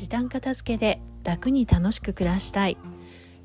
[0.00, 2.78] 時短片付けで楽に楽しく暮らしたい。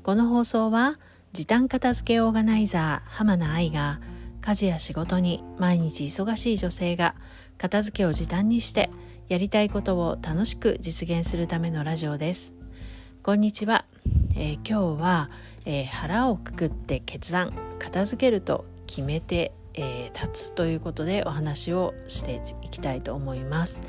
[0.02, 0.98] この放送は
[1.34, 4.00] 時短片付けオーガナイザー浜名愛が
[4.40, 7.14] 家事や仕事に毎日忙しい女性が
[7.58, 8.88] 片付けを時短にして
[9.28, 12.54] やりたいことを楽しく実現するためのラジオです。
[13.22, 13.84] こんにちは、
[14.34, 15.30] えー、今日は、
[15.66, 23.84] えー、腹をくくって決断片付けると決めてえー、立つということでお話をしていきたいと思います。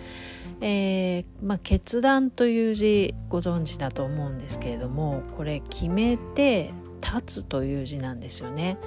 [0.62, 8.78] えー、まあ、決断という字ご存知だと思うんですけれどもこれ決めて立つという字なんですよね。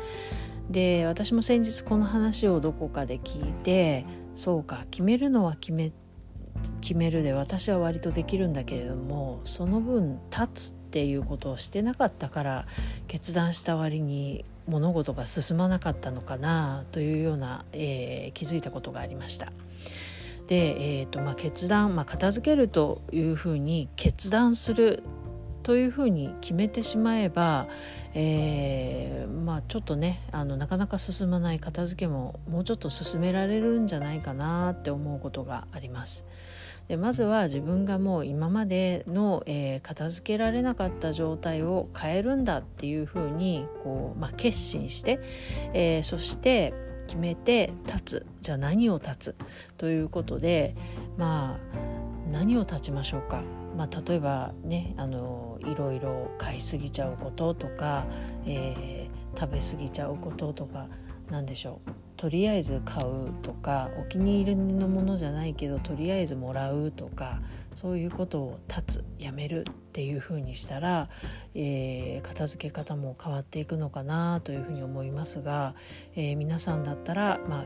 [0.69, 5.93] で私も先日この話をどこかで聞いてそうか決めるのは決め
[6.81, 12.67] 決めるで私は割とできるんだけれどもその分立つっていうことをしてなかったから
[13.09, 19.53] 決断した割に物事が進まなかったのかなというような、えー、気づいたことがありました。
[20.51, 25.05] で、えーとまあ、決断、まあ、片付けるというふうに決断する
[25.63, 27.69] というふうに決めてしまえば、
[28.15, 36.27] えー、まあ、ちょっとねあのなかなか進まない片付けももうちょっと進められるんじゃないかなって思うことがあります。
[36.89, 45.21] でまずは自分がもう今までの、えー、片付けられなかった状態を変えるんだっていうふうにこう、まあ、決心して、
[45.75, 46.75] えー、そして
[47.11, 48.27] 決めて立つ。
[48.41, 49.37] じゃあ何を立つ？
[49.79, 50.77] ということで
[51.19, 53.43] まあ何を立ちましょうか？
[53.77, 58.07] まあ、例えばねあのいろいろ買いすぎちゃうこととか、
[58.47, 60.87] えー、食べ過ぎちゃうこととか
[61.31, 61.91] 何でしょう？
[62.21, 67.41] とりあえず買うとかお気に入りのものじゃないけどとりあえずもらうとか
[67.75, 71.09] そういうことを立つやめるっていうふうにしたら、
[71.55, 75.75] えー、片付け方も変わっていくのかなというふうに思いますが、
[76.15, 77.65] えー、皆さんだったら、まあ、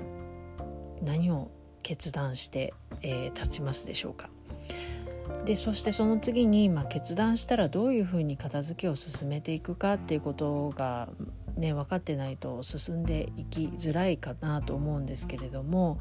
[1.02, 1.50] 何を
[1.82, 4.28] 決断して、えー、立ちますでしょうか。
[5.46, 11.08] でそしてその次に、まあ、決断したらどういうふうに片付けを進めていくかっていうことが
[11.56, 16.00] ね、分かってないと進んでいきづらいかなと思うんですけれども、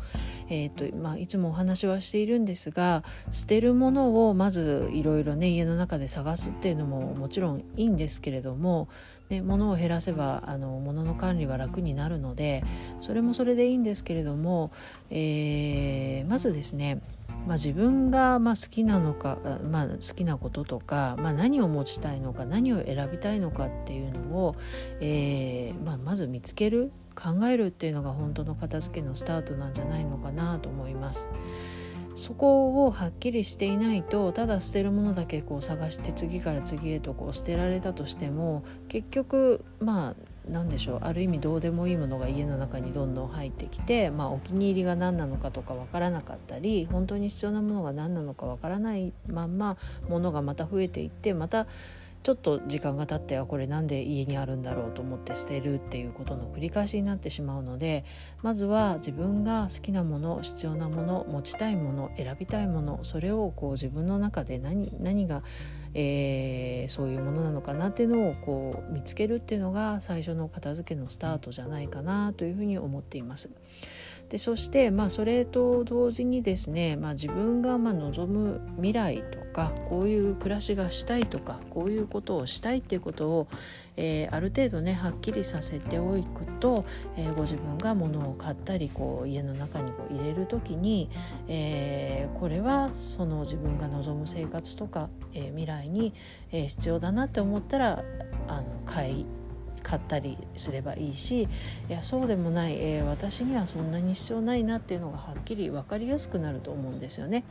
[0.49, 8.87] えーとまあ、いつもお話はしているんですが捨てるものをまずいろいろね家の中で探すっていうのももちろんいいんですけれども、
[9.29, 12.63] ね、物を減らせばあの物の管理は楽になるので
[12.99, 14.71] それもそれでいいんですけれども、
[15.09, 17.01] えー、まずですね
[17.45, 19.37] まあ、自分がまあ好きなのか、
[19.69, 24.55] まあ、好きなこととか、まあ、何を持ちたいのか何を選びたいのかっていうのを、
[25.01, 31.31] えーまあ、まず見つける考えるっていうのが本当の片付けのスタートなんじゃないのかなと思います。
[32.15, 40.15] そこをはっきりしていないとただ捨てるものだけこう探して次から次へとこう捨てられたとしても結局まあ
[40.49, 49.77] 何でしょうある意味どうでもいいものが家の中にどんどん入ってきて、まあ、お気に入りが何なのかとか分からなかったり本当に必要なものが何なのか分からないまんま
[50.09, 51.65] ものがまた増えていってまた
[52.23, 58.05] ちょっと時間が経ってはこれなんで家にあるんだろうと思って捨てるっていうことの繰り返しになってしまうので
[58.41, 65.43] まずは自分が好きなもの必要なもの持ちたいもの選びたいものそれをこう自分の中で何何が
[65.95, 73.51] えー、そういうものなのかなっていうのをこう見つけるっていうのが最初の片付けのスタートじゃないかなというふうに思っています。
[74.29, 83.47] でそして、まあ、それと同時にですね、まあ、自分がま望む未来とかこういう暮らしがしたいとかこういうことをしたいっていうことを、
[83.95, 86.83] えー、ある程度ねはっきりさせておくと、
[87.15, 91.09] えー、ご自分が物を買ったりこう家の中にこう入れる時に、
[91.47, 96.13] えー、これはその自分が望む生活とか、え未来に、
[96.51, 98.03] え必要だなって思ったら
[98.47, 99.25] あの買い
[99.83, 101.47] 買ったりすればいいしい
[101.89, 107.43] やそうでもない、えー、私にはそんなに必要ないなっていうのがはっきり分かりやすくなると思うんですよね。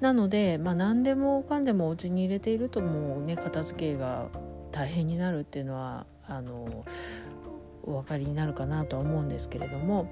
[0.00, 4.28] なので、まあ、何でもかんでもお家に入れているともうね片付けが
[4.70, 6.84] 大変になるっていうのはあの
[7.82, 10.08] お分かりになるかなとは思うんですけれども。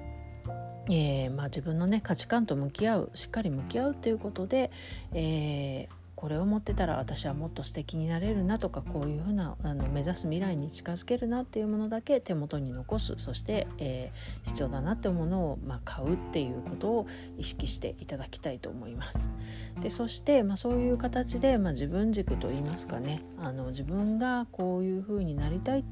[0.91, 4.71] えーまあ、自分のね価値観と向き合うしっかり向き合うということで、
[5.13, 17.07] えー、これを持ってたら私はもっと素敵になれるなとかこういうふうなあの目指す未来に近づけるなっていうものだけ手元に残すそして、えー、必要だなってものを、まあ、買うっていうことを
[17.37, 19.31] 意識していただきたいと思います。
[19.79, 25.85] でそして、まあ、そういう形で、まあ、自分軸といいますかねあの自分がこういうふうになりたい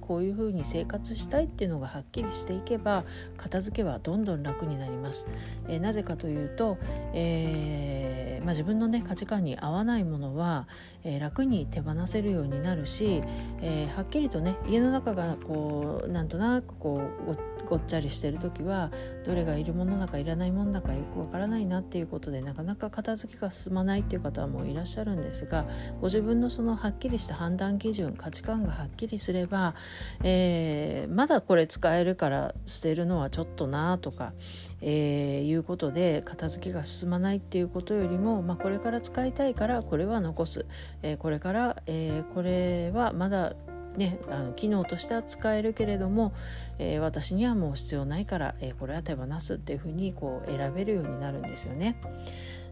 [0.00, 3.04] こういうふうに生活したいっていうのがはっきりしていけば
[3.36, 5.28] 片付けはどんどん楽になります。
[5.68, 6.78] えー、なぜかというと、
[7.12, 10.68] えーまあ、自分の、ね、価値観に合わないものは、
[11.02, 13.22] えー、楽に手放せるようになるし、
[13.60, 18.90] えー、はっきりとね家の中がこうなんとなくこうごっちゃりしてる時は
[19.24, 25.64] どれがいるものだかいらないものだかよくわからないなっていうことでなかなか片付けが進まないっていう方もいらっしゃるんですが
[26.00, 29.74] ご自分のそのはっきりした判断基準価値観がはっきりすれば、
[30.22, 34.32] えー、まだこれ使えるから捨てるのはちょっとなとか、
[34.80, 40.66] えー、いうことで片付けが進まないっていうことよりも、まあ、これから使いたいからこれは残す、
[41.02, 43.54] えー、これから、えこれはまだ
[43.96, 46.32] ね、あの機能としては使えるけれども、
[46.78, 51.96] えー、私にはもう必要ないから、えー、これは手放すっていうふうにこう選べるようになるんですよね。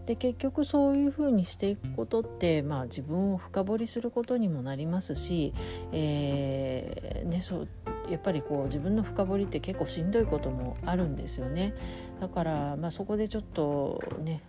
[0.06, 5.54] で結局そういうふうにしていくことって、まあ、自分を深掘りすることにもなりますし、
[5.92, 7.68] えーね、そう
[8.10, 11.74] やっぱりこう自分の深掘りって結構しんどいこともあるんですよね。
[12.20, 14.42] だから、まあ、そこでちょっとね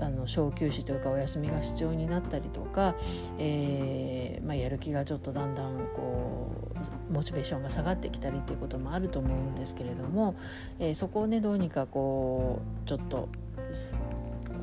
[0.00, 2.94] あの小休止というかお休みが必要になったりとか、
[3.38, 6.72] えーまあ、やる気がちょっとだんだんこ
[7.10, 10.36] うモチベーションが下がってきたりっていうこともあると思うんですけれども、
[10.78, 13.28] えー、そこをねどうにかこうちょっと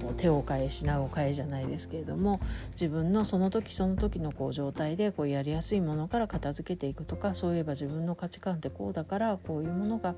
[0.02, 2.40] こう手を変え品を変えじゃないですけれども
[2.72, 10.16] 自分のその時その時のこう状態でこうやりやすいものから片付けていくとかそういえば自分の価値観ってこうだからこういうものが、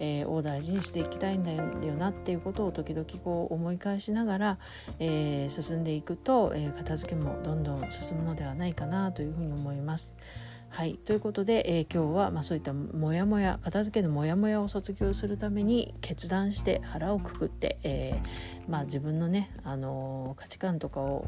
[0.00, 1.62] えー、を大事にしていきたいんだよ
[1.94, 4.58] なっていうことを時々こう思い返しながら、
[4.98, 10.16] えー、進んでいくと、えー、片付けもどんどん進むのではないかなというふうに思います。
[10.72, 10.94] はい。
[10.94, 21.26] ということで、えー、今日は、まあ、そういったモヤモヤ片付けのモヤモヤを卒業するために決断して腹をくくって、えーまあ、自分のね、あのー、価値観とかを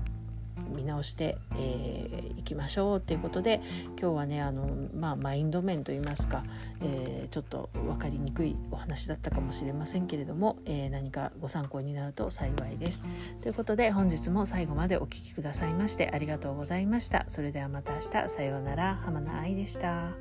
[0.75, 3.61] 見直して、えー、きましょうということで
[4.01, 6.45] 今日はねあの、まあ、マインド面といいますか、
[6.81, 13.05] えー、ちょっと分かりにくいお話だったかもしれませんけれども、えー、何かご参考になると幸いです。
[13.41, 17.25] ということで本日も最後までお聴きくださいましてありがとうございました。
[17.29, 20.13] それではまた明日さようなら浜名愛でした。